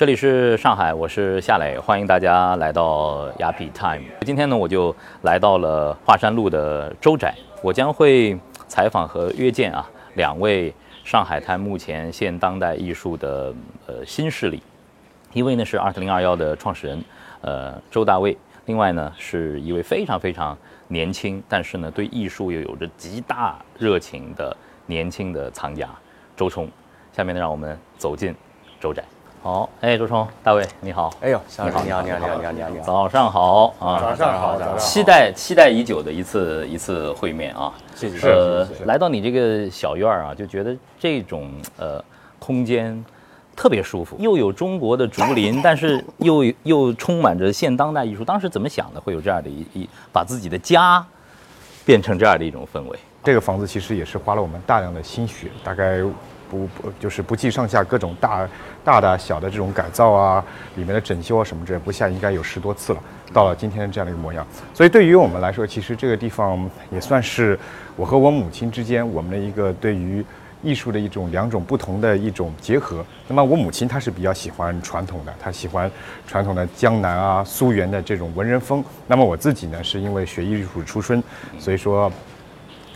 [0.00, 4.02] 这里是上海，我是夏磊，欢迎大家来到雅痞 Time。
[4.22, 10.74] 今天呢，我就来到了华山路的周宅，我将会采访和约见啊两位
[11.04, 13.54] 上海滩目前现当代艺术的
[13.86, 14.62] 呃新势力，
[15.34, 17.04] 一位呢是二零二幺的创始人
[17.42, 20.56] 呃周大卫，另外呢是一位非常非常
[20.88, 24.56] 年轻，但是呢对艺术又有着极大热情的
[24.86, 25.86] 年轻的藏家
[26.34, 26.66] 周冲。
[27.12, 28.34] 下面呢，让我们走进
[28.80, 29.04] 周宅。
[29.42, 31.10] 好，哎，周冲，大卫，你好。
[31.22, 32.84] 哎呦，你好，你好，你好，你好，你好，你好。
[32.84, 33.98] 早上好啊！
[33.98, 34.76] 早上好，早上好。
[34.76, 37.72] 期待期待已久的一次一次会面啊！
[37.94, 38.28] 谢谢。
[38.28, 42.04] 呃，来到你这个小院儿啊，就觉得这种呃
[42.38, 43.02] 空间
[43.56, 48.22] 特别舒服，又有中国的竹林， 但是又又充满着现当代艺术。
[48.22, 51.02] 当时怎么想的，会有这样的一一把自己的家
[51.86, 52.98] 变成这样的一种氛围？
[53.24, 56.02] 这个房子其实也是花了我们大量的心血，大概。
[56.50, 58.48] 不不，就是不计上下各种大
[58.84, 63.00] 大大小的这种改造啊，里面的整修啊什么之类，不下应该有十多次了。
[63.32, 67.56] 到了今天这样的一个模样，所以对于我们来说，其实这个地方也算是
[67.94, 70.24] 我和我母亲之间我们的一个对于
[70.62, 73.06] 艺术的一种两种不同的一种结合。
[73.28, 75.88] 那么我母亲她是比较喜欢传统的，她喜欢
[76.26, 78.84] 传统的江南啊、苏园的这种文人风。
[79.06, 81.22] 那么我自己呢，是因为学艺术出身，
[81.58, 82.12] 所以说。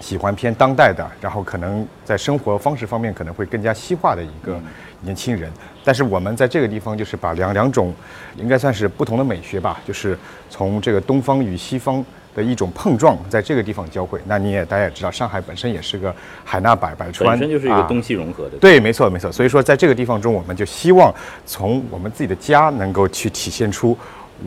[0.01, 4.61] 喜欢偏当代的，然后可能在生活方式方面可能会更加西化的一个
[5.01, 5.51] 年轻人。
[5.83, 7.93] 但是我们在这个地方就是把两两种，
[8.37, 10.19] 应该算是不同的美学吧，就是
[10.51, 14.21] 从这个东方与西方的一种碰撞，在这个地方交汇。
[14.27, 18.57] 那你也大家也知道，上海本身也是个海纳百百川，本身就是一个东西融合的。
[18.59, 19.31] 对，没错没错。
[19.31, 21.15] 所以说在这个地方中，我们就希望
[21.47, 23.97] 从我们自己的家能够去体现出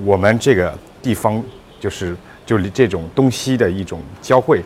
[0.03, 1.41] 我们这个地方
[1.79, 4.63] 就是就这种东西的一种交汇。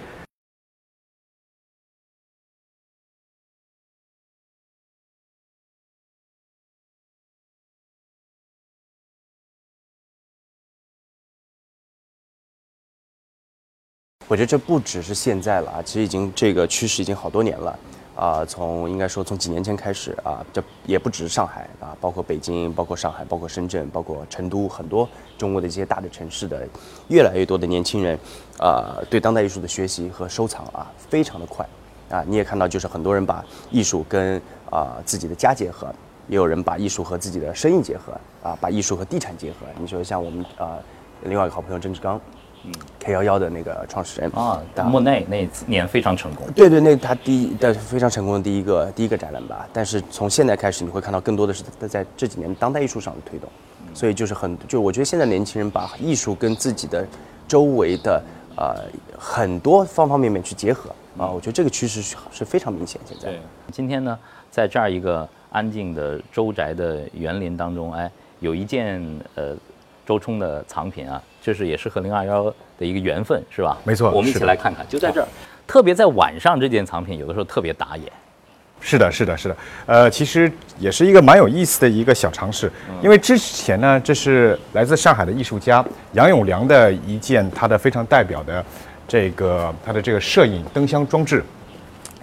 [14.32, 17.80] 我觉得这不只是现在了啊，其实已经这个趋势已经好多年了，
[18.16, 25.06] 啊，从应该说从几年前开始啊，这也不只是上海啊，包括北京、包括上海、包括深圳、包括成都，很多
[25.38, 26.66] 中国的一些大的城市的
[27.10, 28.18] 越来越多的年轻人，
[28.58, 31.68] 啊，对当代艺术的学习和收藏啊，非常的快，
[32.10, 35.94] 啊，你也看到就是很多人把艺术跟啊自己的家结合，
[36.30, 39.68] 也有人把艺术和自己的生意结合，啊，把艺术和地产结合。
[39.78, 40.80] 你说像我们啊，
[41.24, 42.18] 另外一个好朋友郑志刚。
[42.64, 46.46] 嗯，K 幺幺的那个创始人啊，莫内那年非常成功。
[46.54, 49.68] 对对，那他第一但是非常成功的第一个第一个展览吧。
[49.74, 53.50] 但是从现在开始，你会看到更多的是在在这几年当代艺术上的推动。
[53.94, 57.06] 所以就是很，就我觉得现在年轻人把艺术跟自己的
[57.48, 58.24] 周围的
[58.56, 58.76] 呃
[59.18, 63.02] 很多方方面面去结合啊，我觉得这个趋势是是非常明显。
[63.06, 63.34] 现在，
[63.72, 64.18] 今天呢，
[64.52, 69.58] 在这样一个安静的周宅的园林当中，哎，有一件呃。
[70.06, 72.44] 周冲的藏品啊，这是也是和零二幺
[72.78, 73.78] 的一个缘分，是吧？
[73.84, 75.28] 没错，我们一起来看看，就在这儿，
[75.68, 78.12] 特别在晚上，这件藏品有的时候特别打眼。
[78.80, 79.56] 是的，是的，是的。
[79.86, 82.72] 呃，其实也是一个蛮有意思的一个小尝试，
[83.04, 88.66] 因为之前呢，这是来自上海的艺术家杨永良的一件他的非常代表的
[89.08, 91.44] 这个他的这个摄影灯箱装置。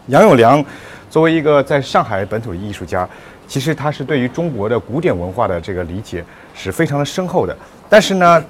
[0.09, 0.65] 杨永良
[1.09, 3.09] 作为一个在上海本土的艺术家。
[3.47, 6.23] 其实他是对于中国的古典文化的这个理解
[6.59, 7.57] 是非常的深厚的，
[7.89, 8.45] 但是呢，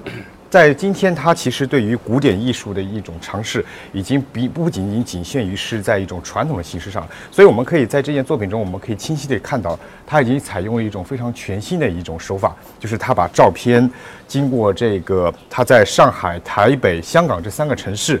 [0.49, 9.77] 在今天他其实对于古典艺术的一种尝试，已经比不仅仅仅限于是在一种传统的形式上，所以我们可以在这件作品中，我们可以清晰地看到，
[10.07, 13.87] 他已经采用了一种非常全新的一种手法，就是他把照片
[14.27, 18.19] 经过这个他在上海、台北、香港这三个城市。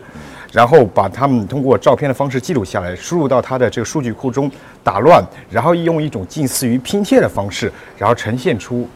[0.51, 4.49] 然后把他们通过照片的方式记录下来，输入到他的这个数据库中
[4.83, 8.89] 打乱，然后用一种近似于拼贴的方式，然后呈现出，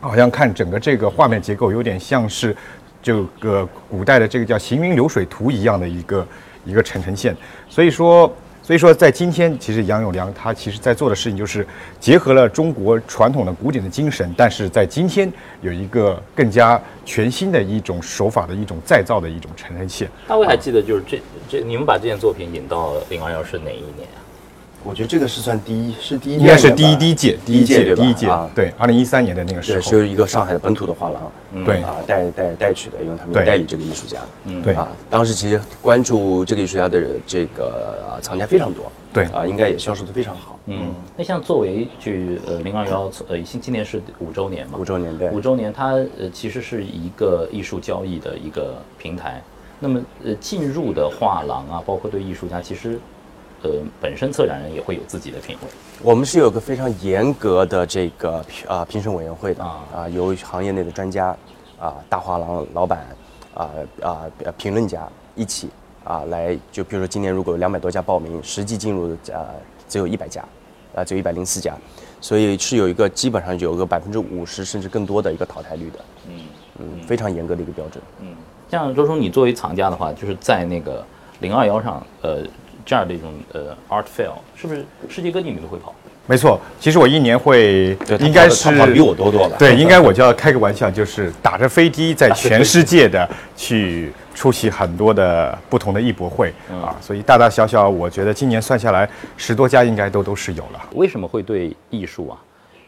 [0.00, 2.56] 好像看整个这个画面结构有点像是
[3.02, 6.26] 这个古代的这个叫行云流水图一样的一个
[6.64, 7.36] 一个呈呈现，
[7.68, 8.32] 所以说。
[8.62, 11.66] 所以说，在今天，其实杨永良他其实在做的事情就是
[11.98, 20.08] 结合了中国传统的古典的精神，但是在今天有一个更加全新的一种手法的一种再造的一种呈现。
[20.28, 24.06] 大卫还记得，就是这这你们把这件作品引到零二幺是哪一年？
[24.82, 31.32] 我觉得这个是算第一，是第一，应该是第一第一届，第一届第一届，对，二零一三年的那个时候，是一个上海的本土的画廊，
[31.64, 34.72] 对啊，带带带去的，因为他们代理这个艺术家，嗯，对。
[34.74, 39.24] 啊，当时其实关注这个艺术家的这个藏家非常多，对。
[39.24, 45.88] 啊，应该也销售的非常好，嗯，那像作为去呃零二幺呃今今年是五周年嘛，五周年对，五周年它
[46.18, 49.42] 呃其实是一个艺术交易的一个平台，
[49.78, 52.98] 那么呃进入的画廊啊，包括对艺术家其实。
[53.62, 53.70] 呃，
[54.00, 55.68] 本身策展人也会有自己的品味。
[56.02, 61.36] 我们是有个非常严格的这个评啊评审委员会的啊啊，由行业内的专家
[61.78, 63.06] 啊、大画廊老板
[63.54, 63.68] 啊
[64.02, 65.68] 啊呃评论家一起
[66.04, 69.48] 啊来，就比如说今年如果有两百多家报名，实际进入的啊
[69.88, 70.42] 只有一百家，
[70.94, 71.74] 啊只有一百零四家，
[72.20, 75.98] 所以是有一个基本上有个百分之五十甚至更多的一个淘汰率的，
[76.28, 76.40] 嗯
[76.78, 78.02] 嗯，非常严格的一个标准。
[78.20, 78.34] 嗯，
[78.70, 81.04] 像周叔，你作为藏家的话，就是在那个
[81.40, 82.42] 零二幺上，呃，
[82.90, 85.94] 这样的一种呃 art fair，是不是世界各地你都会跑？
[86.26, 100.88] 没错，其实我一年会应该是比我多多了对，应该我就要开个玩笑，就是打着飞机在全世界的 去出席很多的不同的艺博会啊，所以大大小小，我觉得今年算下来十多家应该都都是有了。
[100.96, 102.36] 为什么会对艺术啊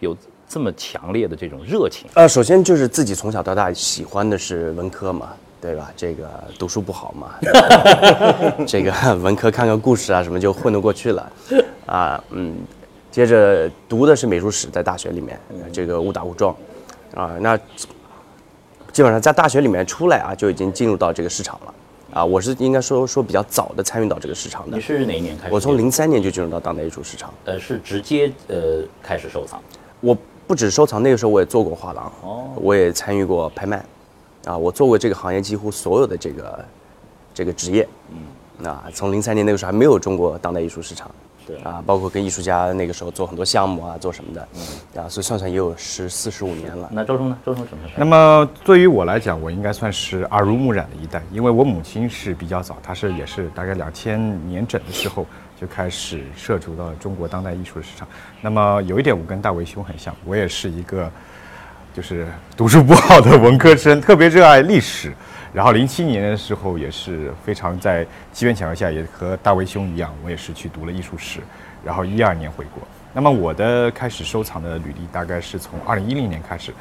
[0.00, 0.16] 有
[0.48, 2.10] 这么强烈的这种热情？
[2.14, 5.28] 呃，首先就是自己从小到大喜欢的是文科嘛，
[5.62, 5.92] 对吧？
[5.96, 6.28] 这个
[6.58, 7.34] 读书不好嘛，
[8.66, 8.92] 这个
[9.22, 11.32] 文科看看故事啊什么就混得过去了，
[11.86, 12.56] 啊，嗯，
[13.12, 15.38] 接着读的是美术史，在大学里面，
[15.72, 16.52] 这个误打误撞，
[17.14, 17.56] 啊，那
[18.90, 21.74] 基本上在大学里面出来啊，就已经进入到这个市场了，
[22.14, 24.76] 啊，我是应该说说比较早的参与到这个市场的。
[24.76, 25.54] 你，是哪一年开始？
[25.54, 29.62] 我从零三年就进入到当代艺术市场，呃是直接呃开始收藏。
[30.00, 30.16] 我
[30.48, 32.48] 不止收藏，那个时候我也做过画廊，哦。
[32.56, 33.80] 我也参与过拍卖，
[34.44, 36.64] 啊，我做过这个行业几乎所有的这个
[37.34, 41.10] 这个职业，嗯，啊，从零三年那个时候还没有中国当代艺术市场，
[41.46, 46.88] 对啊，包括跟艺术家那个时候做很多项目啊，做什么的，嗯啊，所以算算也有十四十五年了。
[46.92, 47.38] 那周冲呢？
[47.44, 47.98] 周冲什么时候？
[47.98, 54.18] 那么对于我来讲，我应该算是耳濡目染的一代，因为我母亲是比较早，她是也是大概两千
[54.48, 55.24] 年整的时候
[55.60, 58.06] 就开始涉足到中国当代艺术的市场。
[58.40, 61.10] 那么有一点我跟大为兄很像，我也是一个
[61.94, 65.12] 就是读书不好的文科生，特别热爱历史。
[65.52, 71.40] 然后零七年的时候也是非常在机缘巧合下，也和大为兄一样，我也是去读了艺术史，
[71.84, 72.82] 然后一二年回国。
[73.12, 76.72] 那么我的开始收藏的履历大概是从二零一零年开始，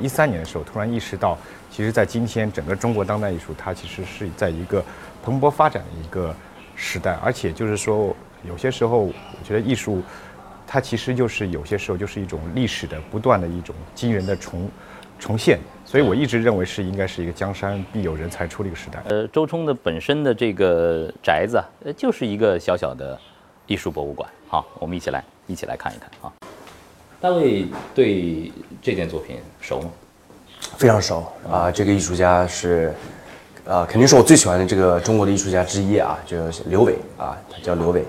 [0.00, 1.38] 一三年的时候突然意识到，
[1.70, 4.84] 其实，在今天整个中国当代艺术，它其实是在一个
[5.22, 6.34] 蓬勃发展的一个
[6.74, 9.12] 时代，而且就是说，有些时候我
[9.44, 10.02] 觉得艺术，
[10.70, 14.70] 它其实就是有些时候就是一种历史的不断的一种惊人的重
[15.18, 19.02] 重现，所以我一直认为是应该是一个江山必有人才出的一个时代。
[19.08, 23.18] 呃，周冲的本身的这个宅子啊，呃，就是一个小小的
[23.66, 24.28] 艺术博物馆。
[24.46, 26.30] 好，我们一起来一起来看一看啊。
[27.18, 29.90] 大卫对这件作品熟吗？
[30.76, 32.92] 非常熟啊、这个艺术家是，
[33.64, 38.04] 呃，肯定是我最喜欢的这个中国的艺术家之一啊，就是刘伟啊，他叫刘伟，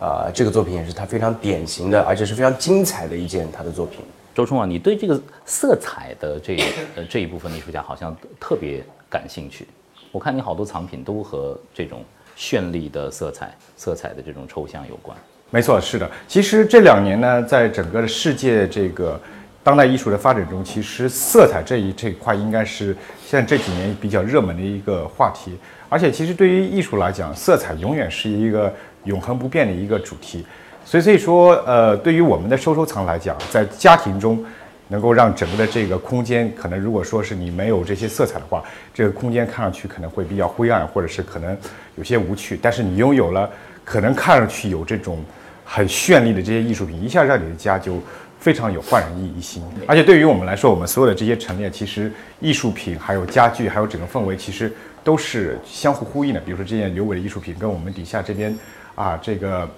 [0.00, 4.00] 啊、这个作品也是他非常典型的，而且是非常精彩的一件他的作品。
[4.34, 6.56] 周冲啊，你对这个色彩的这
[6.96, 9.68] 呃这一部分的艺术家好像特别感兴趣。
[10.10, 12.02] 我看你好多藏品都和这种
[12.36, 15.14] 绚丽的色彩、色彩的这种抽象有关。
[15.50, 16.10] 没错，是的。
[16.26, 19.20] 其实这两年呢，在整个的世界这个
[19.62, 25.58] 当代艺术的发展中，其实色彩这一这一块应该是现在这几年比较热门的一个话题。
[25.88, 28.72] 而且，其实对于艺术来讲，色彩永远是一个
[29.04, 30.44] 永恒不变的一个主题。
[30.84, 34.44] 所以，所以说，呃，对于我们的收收藏来讲，在家庭中
[34.88, 38.62] 能够让整个的这个空间，可能如果说是你没有这些色彩的话，
[38.92, 41.56] 这个空间看上去可能会比较灰暗，或者是可能
[41.96, 42.58] 有些无趣。
[42.60, 43.48] 但是你拥有了，
[43.84, 45.22] 可能看上去有这种
[45.64, 48.00] 很绚丽的这些艺术品，一下让你的家就
[48.40, 49.62] 非常有焕然一一新。
[49.86, 52.10] 而且对于我们来说，我们所有的这些陈列，其实
[52.40, 54.72] 艺术品、还有家具、还有整个氛围，其实
[55.04, 56.40] 都是相互呼应的。
[56.40, 58.56] 比如说这件刘伟的艺术品，跟我们底下这边
[59.00, 59.68] 啊这个。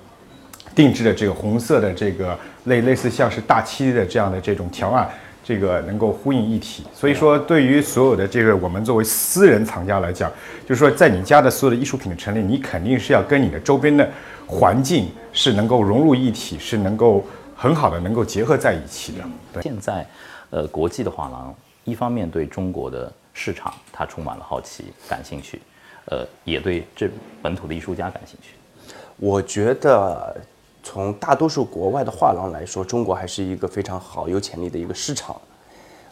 [0.75, 5.07] 定制的这个红色的这个类类似像是大漆的这样的这种条案，
[5.45, 6.83] 这个能够呼应一体。
[6.95, 10.33] 所以说，对于所有的这个我们作为私人藏家来讲，
[10.67, 14.09] 就是说在你家的所有的艺术品的陈列，你肯定是要跟你的周边的
[14.47, 17.23] 环境是能够融入一体，是能够
[17.55, 19.25] 很好的能够结合在一起的。
[19.53, 19.63] 对。
[19.63, 20.07] 现在，
[20.49, 25.61] 呃，国际的画廊一方面对中国的市场它充满了好奇、感兴趣，
[26.07, 27.11] 呃，也对这
[27.43, 28.53] 本土的艺术家感兴趣。
[29.23, 30.37] 我觉得
[30.83, 35.41] 从大多数国外的画廊来说，中国还是一个非常好、有潜力的一个市场，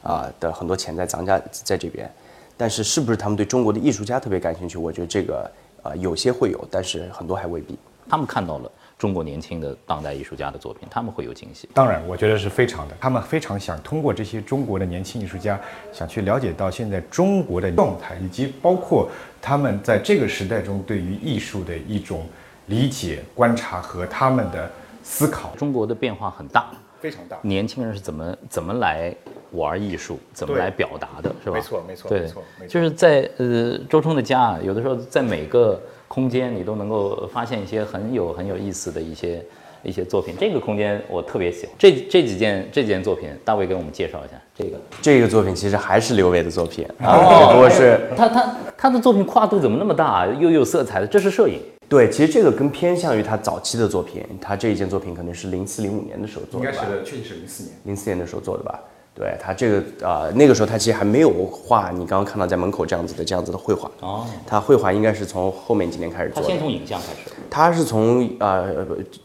[0.01, 2.09] 啊、的很多潜在藏家在这边。
[2.57, 4.79] 但是是不是他们对中国的艺术家特别感兴趣？
[4.79, 5.51] 我觉得这个
[5.83, 7.77] 呃有些会有，但是很多还未必。
[8.09, 11.69] 他们看到了中国年轻的当代艺术家的作品，他们会有惊喜。
[11.75, 12.95] 当然，我觉得是非常的。
[13.01, 15.61] 他们非常想通过这些中国的年轻艺术家，
[15.93, 19.11] 想去了解到现在中国的状态，以及包括
[19.43, 22.25] 他们在这个时代中对于艺术的一种
[22.67, 24.71] 理解、观察和他们的
[25.03, 27.37] 思考，中国的变化很大，非常大。
[27.43, 29.15] 年轻人是怎么怎么来
[29.53, 31.57] 玩艺术，怎么来表达的，是吧？
[31.57, 39.45] 没错没错对没错就是在呃周冲的家啊，有的时候在每个空间，你都能够发现一些很有很有意思的一些
[39.83, 40.35] 一些作品。
[40.39, 41.75] 这个空间我特别喜欢。
[41.79, 44.35] 这这几件这几件作品，大卫给我们介绍一下。
[44.55, 51.07] 这个这个作品其实还是刘伟的作品啊，只不过是他他他的作品跨度怎么那么大，又有色彩的？
[51.07, 51.61] 这是摄影。
[51.91, 54.25] 对，其实这个更偏向于他早期的作品。
[54.41, 56.85] 他这一件作品可能是零四零五年的时候做的吧？
[56.85, 57.75] 应该是确实是零四年。
[57.83, 58.79] 零四年的时候做的吧？
[59.13, 64.25] 对他这个啊，那个时候他其实还没有画你刚刚看到在门口这样子的这样子的绘画哦。
[64.47, 66.41] 他绘画应该是从后面几年开始做。
[66.41, 67.31] 他先从影像开始。
[67.51, 68.65] 他是从啊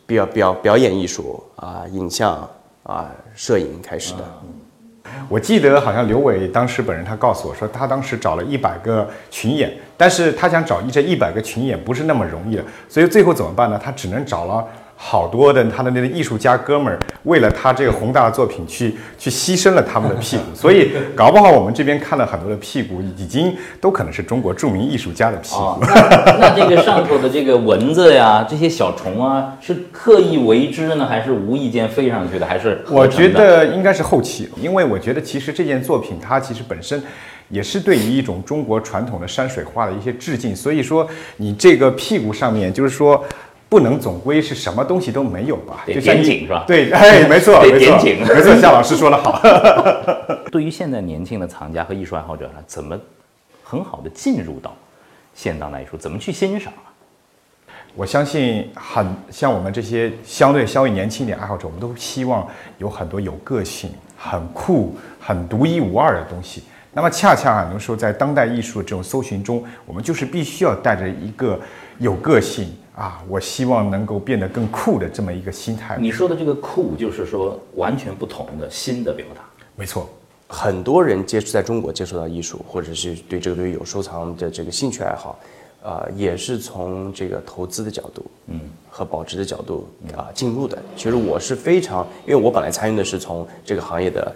[0.07, 2.50] 表表表演艺术啊影像
[2.81, 4.24] 啊摄影开始的。
[5.28, 13.80] 我记得好像刘伟当时本人他告诉我说，他当时找了一百个群演，但是他想找一这一百个群演不是那么容易的，所以最后怎么办呢？
[13.84, 14.68] 他只能找了。
[14.98, 25.78] 好多的他的那个艺术家哥们儿，为了他这个宏大的作品去去牺牲了他们的屁股， 所以搞不好我们这边看了很多的屁股，已经都可能是中国著名艺术家的屁股。
[25.82, 32.46] 那那这个上头的这个蚊子呀，这些小虫啊，是刻意为之呢，还是无意间飞上去的？
[32.46, 37.04] 还是我觉得应该是后期，因为我觉得其实这件作品它其实本身
[37.50, 43.22] 也是对于一种中国传统的山水画的一些致敬，所以说你这个屁股上面就是说。
[43.75, 45.84] 不能总归是什么东西都没有吧？
[45.86, 46.63] 得点景是吧？
[46.65, 49.41] 对，哎， 没错，得点景，没错，夏老师说的好。
[50.50, 52.98] 对于现在年轻的藏家和艺术爱好者呢，怎么
[53.65, 54.74] 很好的进入到
[55.34, 55.98] 现当代艺术？
[55.98, 56.88] 怎么去欣赏啊？
[57.96, 66.63] 我相信，很像我们这些相对稍微年轻一点爱好者，我们都希望有很多有个性、很酷、很独一无二的东西。
[66.94, 71.60] 那么，恰恰很多时候在当代艺术这种搜寻中，我们就是必须要带着一个
[71.98, 72.74] 有个性。
[72.96, 75.98] 啊，我希望能够变得更酷的这么一个心态。
[76.00, 79.42] 你说的这个酷，就是说完全不同的新的表达。
[79.75, 80.10] 没错，
[80.48, 85.38] 很多人接触在中国接触到艺术，或者是对这个东西有收藏的这个兴趣爱好，
[85.84, 90.82] 啊，也是从这个投资的角度，嗯，和保值的角度啊进入的。
[90.96, 94.34] 其实我是非常，因为我本来参与的是从这个行业的。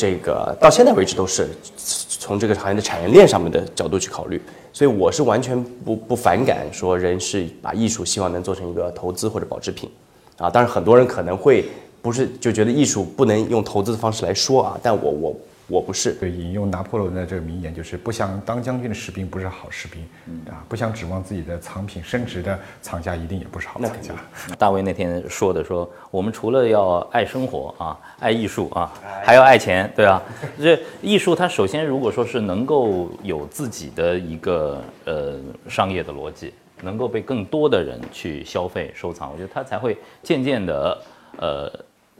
[0.00, 4.40] 这个到现在为止都是从这个行业的产业链上面的角度去考虑，
[4.72, 9.90] 所以我是完全不不反感说人是把艺术希望能做成一个投资或者保值品，
[10.38, 11.66] 啊，当然很多人可能会
[12.00, 15.36] 不是就觉得艺术不能用投资的方式来说啊，但我我。
[15.70, 20.02] 我不是对引用拿破仑的这个名言，就是不想当将军的士兵不是好士兵，
[20.50, 24.12] 啊，不想指望自己的藏品升值的藏家一定也不是好藏家。
[24.58, 30.20] 大卫那天说的说，我们除了要爱生活啊，爱艺术啊，还要爱钱，对啊。
[30.58, 40.98] 这艺术它首先如果说是能够有自己的一个呃商业的逻辑，能够被更多的人去消费收藏，我觉得它才会渐渐的
[41.36, 41.72] 呃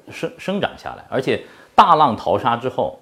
[0.09, 1.42] 生生长下来，而且
[1.75, 2.97] 大浪淘沙之后。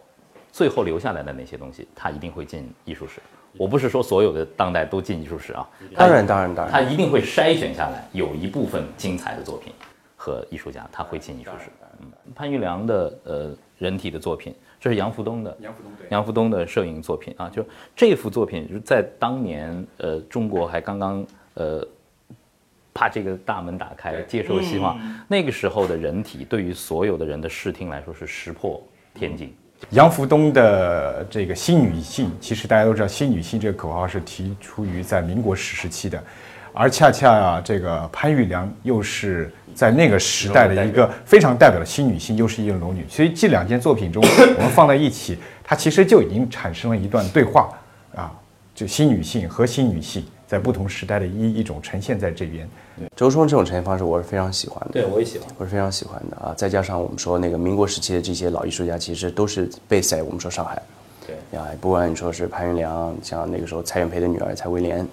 [0.59, 3.21] 最后留下来的那些东西，它一定会进艺术史。
[3.57, 9.73] 我不是说所有的当代都进艺术史啊，当然当然当然，它一定会筛选下来，有一部分精彩的作品
[10.17, 11.71] 和艺术家，他会进艺术史。
[12.01, 21.25] 嗯，潘玉良的呃人体的作品，这是杨福东的杨福东对杨福东的摄影作品啊，就这幅作品就是在当年呃中国还刚刚
[21.55, 21.87] 呃
[22.93, 24.99] 把这个大门打开接受希望，
[25.29, 28.83] 那个时候的人体对于所有的人的视听来说是石破
[29.15, 29.55] 天惊。
[29.91, 36.23] 杨福东的这个新女性，其实大家都知道，新女性这个口号是提出于在民国时时期的，
[36.75, 44.23] 而恰恰啊，这个潘玉良又是在那个时代的一个非常代表的新女性，又是一个龙女，所以这两件作品中，
[44.59, 47.71] 我们放在一起，它其实就已经产生了一段对话
[48.15, 48.31] 啊，
[48.75, 52.67] 就新女性和新女性在不同时代的一一种呈现在这边。
[53.15, 54.93] 周冲这种呈现方式，我是非常喜欢的。
[54.93, 56.55] 对，我也喜欢，我是非常喜欢的啊！
[56.57, 60.83] 再加上我们说那个民国时期的这些老艺术家，其实都是被在我们说上海。
[61.27, 65.07] 对啊，不管你说是潘云良，像那个时候蔡元培的女儿蔡维莲，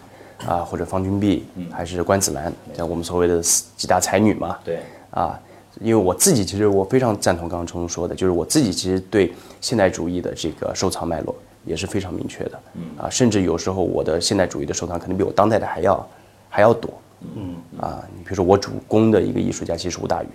[0.47, 3.41] 啊，或者方君碧，还是关子兰，像我们所谓的
[3.75, 4.57] 几大才女嘛。
[4.63, 5.37] 对啊，
[5.81, 11.35] 因为我自己其实我非常赞同刚刚冲冲说的，就是我自己其实对现代主义的这个收藏脉络
[11.65, 12.61] 也是非常明确的。
[12.75, 16.09] 嗯啊，甚至有时候我的现代主义的收藏可能比我当代的还要
[16.49, 16.89] 还要多。
[17.35, 20.27] 嗯啊，你比如说我主攻的一个艺术家其实是吴大羽，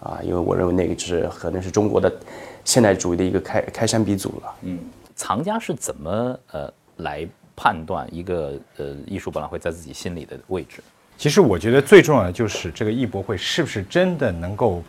[0.00, 2.12] 啊，因为我认为那个是可能是中国的
[2.64, 4.54] 现代主义的一个开开山鼻祖了。
[4.62, 4.78] 嗯，
[5.14, 10.82] 藏家是怎么呃来判断一个呃艺术博览会在自己心里的位置？
[11.18, 14.82] 其实我觉得最重要的就是这个艺博会是不是真的能够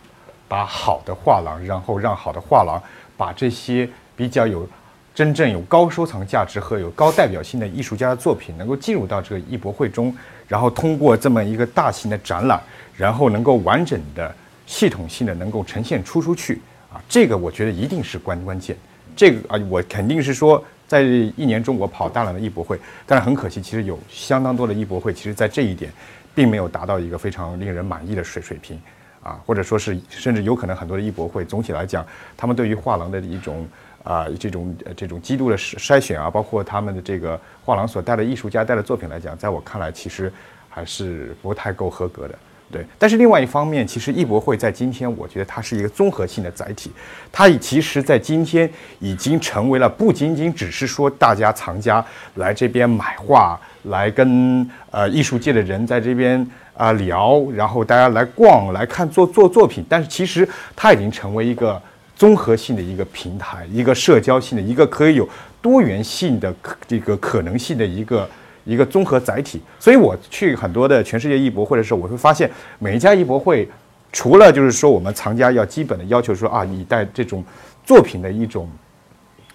[0.47, 2.81] 把好的画廊，然后让好的画廊
[3.15, 4.67] 把这些比较有
[5.13, 10.15] 真正有高收藏价值和有高代表性的艺术家的作品能够进入到这个艺博会中。
[10.47, 12.61] 然后通过这么一个大型的展览，
[12.95, 14.35] 然后能够完整的、
[14.67, 18.75] 系统性的能够呈现出出去啊，这个我觉得一定是关关键。
[19.15, 25.91] 这个啊，我肯定是说，在一年中，我跑大量的艺博会，但是很可惜，其实有相当多的艺博会，其实在这一点，
[26.35, 28.79] 并没有达到一个非常令人满意的水水平，
[29.23, 33.65] 啊，或者说是甚至有可能很多的艺博会，总体来讲，他们对于画廊的一种
[34.03, 40.31] 啊这种这种基督的筛选啊，包括他们的这个画廊所带的艺术家带的作品来讲，在我看来，其实
[40.69, 42.35] 还是不太够合格的。
[42.71, 46.91] 对，但是另外一方面，其实艺博会在今天，我觉得它是一个综合性的载体，
[47.31, 48.67] 它其实在今天
[48.99, 52.03] 已经成为了不仅仅只是说大家藏家
[52.35, 61.81] 来这边买画，来跟呃艺术界的人在这边啊聊，然后大家来逛来看做做作品，但是其实它已经成为一个
[62.15, 65.27] 综合性的一个平台，一个社交性的一个可以有
[65.61, 66.53] 多元性的
[66.87, 68.29] 这个可能性的一个。
[68.65, 72.49] 一个综合载体，所以我去很多的全世界艺博会的时候，我会发现
[72.79, 73.67] 每一家艺博会，
[74.13, 77.43] 除了就是说我们藏家要基本的要求说啊，你带这种
[77.83, 78.69] 作品的一种，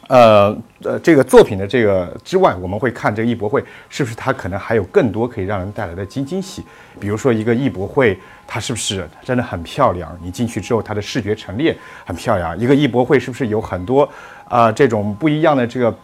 [0.08, 6.64] 呃呃这个作品的这个之外，我们会看这个艺博会是不是它可能还有更多可以让人带来的惊惊喜，
[6.98, 14.08] 比如说一个艺博会它是不是真的很漂亮，你进去之后它的视觉陈列很漂亮，一个艺博会是不是有很多。
[14.48, 15.94] 啊，这种不一样的这个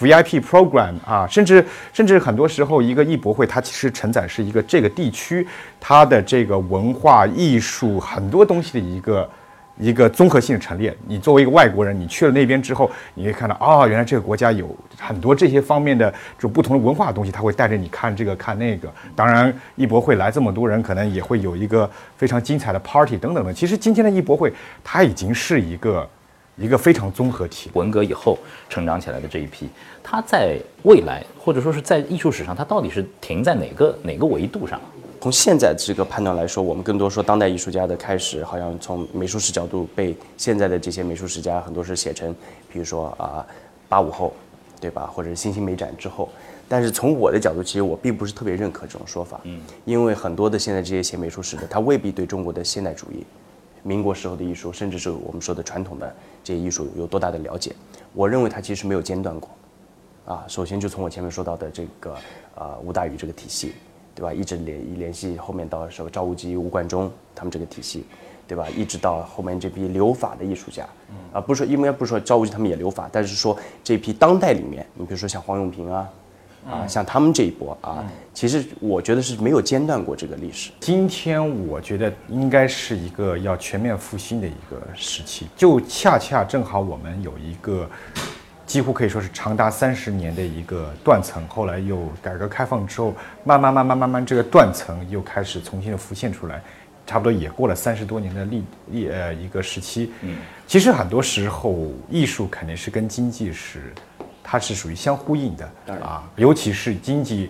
[0.00, 5.46] VIP program 啊，甚至甚至很多时候，一个艺博会它其实承载是一个这个地区
[5.78, 9.30] 它的这个文化艺术很多东西的一个
[9.82, 10.96] 一个综合性的陈列。
[11.06, 16.08] 你作为一个外国人，你去了那边之后，你会看到啊，原来这个国家有很多这些方面的
[16.38, 18.88] 这种不同的文化的东西，他会带着你看这个看那个。
[19.16, 23.52] 当然，艺博会来这么多人，可能也会有一个非常精彩的 party 等等的。
[23.52, 24.52] 其实今天的艺博会，
[24.84, 26.08] 它已经是一个。
[26.56, 29.66] 一个非常综合体，文革以后成长起来的这一批，
[30.02, 34.78] 它在未来或者说是在艺术史上，它到底是停在哪个哪个维度上？
[35.22, 42.34] 从现在这个判断来说，我们更多说当代艺术家的开始，好像从美术史角度被现在的这些美术史家很多是写成，
[42.68, 43.46] 比如说啊
[43.88, 44.32] 八五后，
[44.80, 45.06] 对吧？
[45.06, 46.28] 或者是新兴美展之后。
[46.68, 53.24] 但是从我的角度，其实我并不是特别认可这种说法，嗯，因为很多的现在这些写美术史的，他未必对中国的现代主义。
[53.84, 56.12] 民国时候的艺术，甚至是我们说的传统的
[56.42, 57.72] 这些艺术有多大的了解？
[58.12, 59.48] 我认为他其实没有间断过，
[60.24, 62.16] 啊，首先就从我前面说到的这个
[62.56, 63.72] 呃吴大宇这个体系，
[64.14, 64.32] 对吧？
[64.32, 68.04] 一直联联系后面到时候赵无极、吴冠中他们这个体系，
[68.46, 68.66] 对吧？
[68.76, 70.86] 一直到后面这批留法的艺术家，
[71.32, 76.08] 啊，不是说应该不是说赵无极他们也留法，但是说这批当代里面，你比如说像黄永平啊。
[76.64, 80.70] 啊，像他们这一波啊，其实我觉得是没有间断过这个历史。
[80.78, 87.90] 今天我觉得应该是一个要全面复兴的一个时期，就恰恰正好我们有一个
[88.72, 96.62] 几乎可以说是长达三十年的一个断层，后来又改革开放之后，慢慢慢慢慢慢这个断层又开始重新的浮现出来，
[97.06, 100.10] 差不多也过了三十多年的历历呃一个时期。
[100.22, 103.92] 嗯，其实很多时候艺术肯定是跟经济是。
[104.44, 105.64] 它是属于相呼应的
[106.02, 107.48] 啊，尤其是经济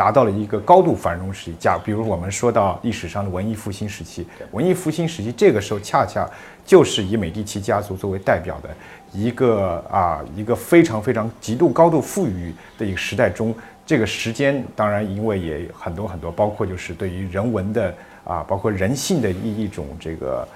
[0.00, 6.26] 达到了一个高度繁荣时期，假比如我们说到历史上的文艺复兴时期，文艺复兴时期这个时候恰恰
[6.64, 8.70] 就是以美第奇家族作为代表的
[9.12, 20.48] 一个啊一个非常非常极度高度富裕的一个时代中，这个时间当然因为也很多很多，包括就是对于人文的啊，包括人性的一一种这个。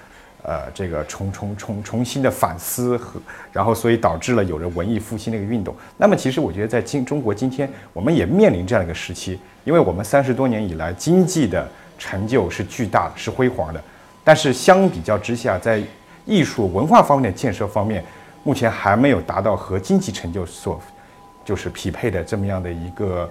[0.46, 3.18] 呃，这个重重重重新的反思和，
[3.50, 5.74] 然后所以导致了有着文艺复兴的一个运动。
[5.96, 11.66] 那么其实我觉得在今中国今天，我们也面临这样一个时期，因为我们三十多年以来经济的
[11.98, 13.82] 成就是巨大的，是辉煌的，
[14.22, 15.82] 但是相比较之下，在
[16.26, 18.04] 艺术文化方面的建设方面，
[18.42, 20.78] 目前还没有达到和经济成就所
[21.42, 23.30] 就是匹配的这么样的一个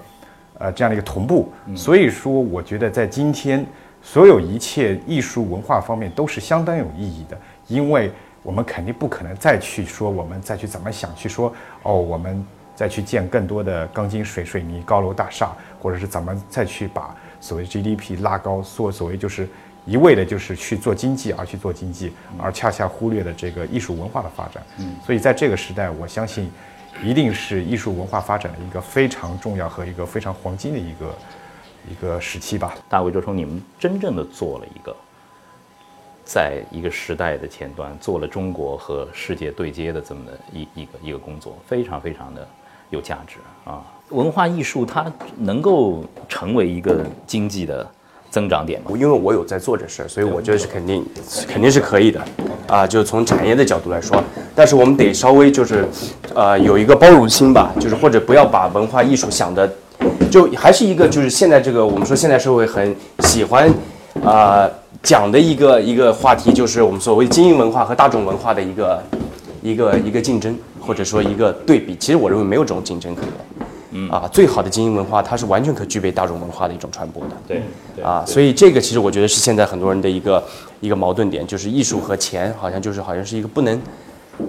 [0.58, 1.54] 呃这样的一个同步。
[1.76, 3.63] 所以说，我觉得在今天。
[4.03, 7.37] 所有一切艺术文化方面都是相当有意义的，
[7.67, 8.11] 因为
[8.43, 11.51] 我们肯定不可能再去说我们再去怎么想去说
[11.83, 19.47] 哦，我们再去建更多的钢筋水水泥高楼大厦，或者是怎么再去把所谓 GDP 拉高，所所谓就是
[19.85, 24.61] 一味的就是去做经济而去做经济，而恰恰忽略了这个艺术文化的发展。
[24.79, 26.51] 嗯，所以在这个时代，我相信
[27.01, 31.15] 一定是艺术文化发展的一个非常重要和一个非常黄金的一个。
[31.89, 34.96] 一个时期吧，大卫周冲，你们真正的做了一个，
[36.24, 42.48] 在一个时代的前端，做了中国和世界对接的这么的一一个一个工作，非常非常的
[42.89, 43.84] 有价值啊！
[44.10, 47.86] 文化艺术它能够成为一个经济的
[48.30, 48.91] 增长点吗？
[48.93, 51.06] 因为我有在做这事儿，所以我觉得是肯定
[51.48, 52.22] 肯定是可以的
[52.67, 52.88] 啊！
[52.88, 54.24] 就是从产业的角度来说，
[54.56, 55.86] 但是我们得稍微就是，
[56.34, 59.69] 呃，有一个包容心吧，就是或者不要把文化艺术想的。
[60.34, 63.72] 就还是一个，就是现在这个我们说现在社会很喜欢，
[64.26, 64.67] 啊
[65.04, 69.04] 讲的一个一个话题，就是我们所谓精英文化和大众文化的一个
[69.62, 71.96] 一个一个竞争，或者说一个对比。
[71.98, 73.32] 其实我认为没有这种竞争可言。
[73.91, 77.30] 嗯啊，最好的精英文化，它是完全可具备大众文化的一种传播的。
[77.48, 77.62] 对
[77.96, 80.43] 对啊，所以这个其实我觉得是现在很多人的一个
[80.82, 83.80] 一个矛盾点，就是艺术和钱好像就是好像是一个不能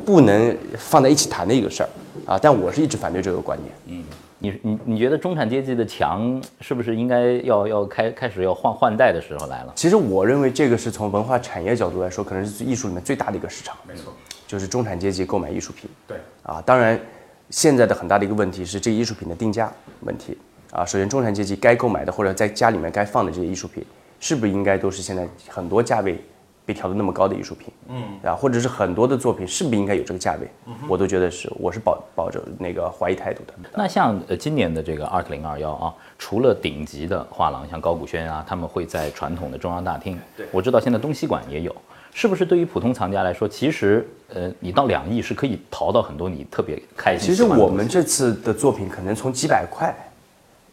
[0.02, 1.88] 不能放在一起谈的一个事儿
[2.24, 2.38] 啊。
[2.40, 4.02] 但我是一直反对这个观点。
[4.44, 9.72] 你你你觉得中产阶级的墙是不是应该要要开开始要换换代的时候来了？
[9.74, 13.74] 其实我认为这个是从文化产业角度来说，可能是艺术里面最大的一个市场。
[13.88, 14.12] 没错，
[14.46, 15.88] 就是中产阶级购买艺术品。
[16.06, 17.00] 对啊，当然，
[17.48, 20.36] 现在的很大的一个问题是这个艺术品的定价问题
[20.72, 20.84] 啊。
[20.84, 23.82] 首先，中产阶级该购买的或者在家里面该放的这些艺术品，
[24.20, 26.22] 是不是应该都是现在很多价位
[26.66, 27.72] 被调的那么高的艺术品？
[27.88, 30.48] 嗯，啊，或者是很多的作品是不是应该有这个价位？
[30.88, 33.54] 我都觉得是，我是保抱着那个怀疑态度的。
[33.74, 40.18] 那像呃今年的这个 Art 零二幺啊，除了顶级的画廊，像高古轩啊，他们会在传统的中央大厅。
[40.36, 41.74] 对我知道现在东西馆也有。
[42.16, 47.60] 是不是对于普通藏家来说，其实呃，你到两亿是可以淘到很多你特别开心的东西？
[47.60, 49.92] 我们这次的作品可能从几百块，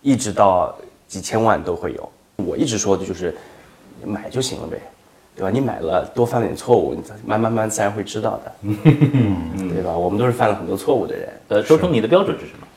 [0.03, 0.77] 一直到
[1.07, 2.11] 几千万都会有。
[2.35, 3.35] 我一直说的就是，
[4.05, 4.79] 买就行了呗，
[5.35, 5.49] 对吧？
[5.49, 8.51] 你买了多犯点错误，你慢慢慢自然会知道的，
[9.73, 9.91] 对吧？
[9.91, 11.29] 我们都是犯了很多错误的人。
[11.47, 12.67] 呃，周冲，你的标准是什么？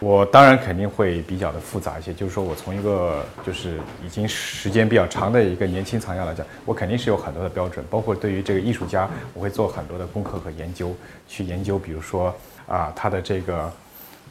[0.00, 10.94] 我当然肯定会比较的复杂一些，就是说我从一个就是已经时间比较长的一个年轻藏家来讲，我肯定是有很多的标准，包括对于这个艺术家，我会做很多的功课和研究，
[11.26, 12.34] 去研究，比如说
[12.66, 13.72] 啊他的这个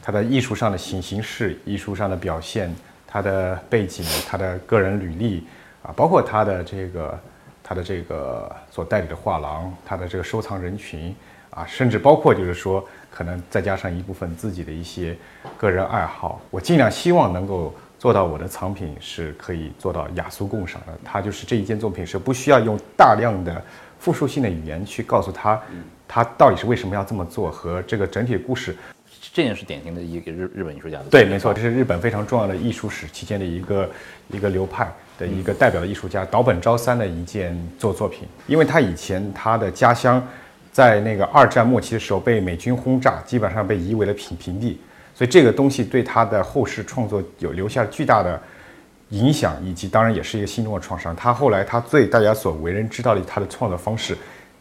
[0.02, 2.72] 他的艺术上的形形式、艺术上的表现、
[3.06, 5.44] 他的背景、他的个人履历
[5.82, 7.18] 啊，包括他的这个
[7.66, 11.16] 他的这个所代理的画廊，他的这个收藏人群
[11.48, 15.16] 啊，甚至包括就是说，可能再加上一部分自己的一些
[15.56, 20.92] 个人爱好，我尽量希望能够做到我的藏品是可以做到雅俗共赏的。
[21.02, 23.64] 它就是这一件作品是不需要用大量的
[23.98, 25.58] 复述性的语言去告诉他，
[26.06, 28.76] 他到底是为什么要这么做和这个整体故事。
[29.32, 33.90] 这也是典型的一个日日本艺术家的对，没错，这是日本非常重要的艺术史期间的一个
[34.28, 38.28] 一个流派的一个代表的艺术家岛本昭三的一件作作品。
[38.46, 40.22] 因为他以前他的家乡
[40.72, 44.80] 在那个二战末期的时候被美军轰炸，基本上被夷为了平平地，
[45.14, 48.40] 所以这个东西对他的后世创作有留下巨大的
[49.10, 51.14] 影响，以及当然也是一个心中的创伤。
[51.14, 54.16] 他后来他最大家所为人知道的他的创作方式，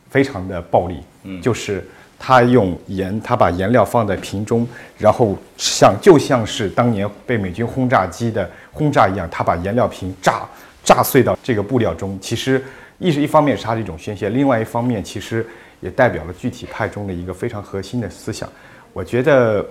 [0.09, 1.83] 非常的暴力，嗯，就是
[2.17, 10.47] 他用盐，他把颜料放在瓶中，然后像就像是当年被美军轰炸机的轰炸一样，他把颜料瓶炸
[10.83, 12.17] 炸碎到这个布料中。
[12.21, 12.63] 其实
[12.97, 15.45] 一是一方面是他的一种宣泄，另外一方面其实
[15.81, 18.47] 也代表了具体派中的一个非常核心的思想。
[18.93, 19.65] 我觉得，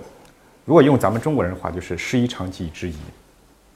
[0.65, 2.95] 如果用咱们中国人的话，就是师夷长技以制夷。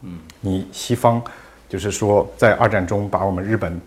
[0.04, 1.20] 嗯，你西方
[1.68, 3.80] 就是说在二战中把我们日本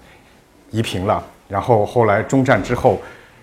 [0.71, 3.01] 夷平了，然后后来中战之后，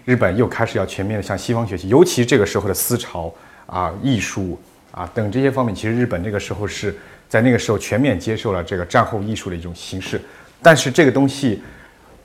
[0.08, 3.30] 日本又开始要全面的向西方学习，尤其这个时候的思潮
[3.65, 4.58] 啊、艺术
[4.89, 10.22] 啊等这些方面，其实日本那个时候是在那个时候全面接受了这个战后艺术的一种形式，
[10.63, 11.62] 但是这个东西。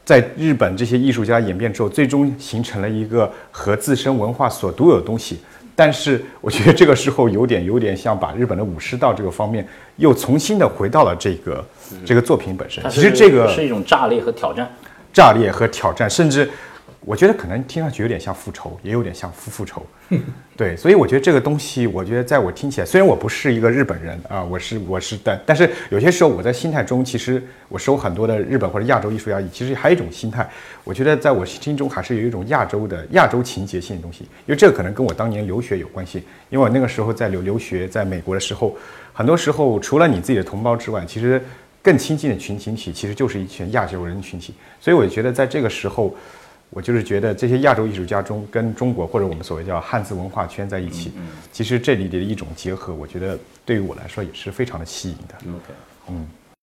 [0.04, 5.40] 在日本这些艺术家演变之后，最终形成了一个和自身文化所独有的东西。
[5.76, 9.64] 但是我觉得这个时候有点有点像把日本的武士道这个方面
[9.98, 11.64] 又重新的回到了这个
[12.04, 12.82] 这个作品本身。
[12.82, 14.68] 它其实这个是一种炸裂和挑战。
[15.12, 16.50] 炸裂和挑战，甚至
[17.04, 19.84] 我觉得可能听上去有点像复仇，也有点像复复仇。
[20.56, 30.48] 对，所以我觉得这个东西，我觉得在我听起来，虽然我不是一个日本人啊，我是我是但但是有些时候我在心态中，其实我收很多的日本或者亚洲艺术家，其实还有一种心态，
[30.84, 36.18] 我觉得在我心中还是有一种亚洲的亚洲情节性的东西，因为这个可能跟我当年留学有关系，
[36.50, 38.76] 因为我那个时候在留留学在美国的时候，
[39.12, 41.42] 很多时候除了你自己的同胞之外，其实
[41.82, 46.14] 更亲近的群群体其实就是一群亚洲人群体，所以我觉得在这个时候。
[46.74, 51.12] 我就是觉得这些亚洲艺术家中跟中国或者我们所谓叫汉字文化圈在一起，
[51.52, 55.34] 其实这里的一种结合，我觉得对于我来说也是非常的吸引的。
[55.50, 55.72] OK，
[56.08, 56.26] 嗯。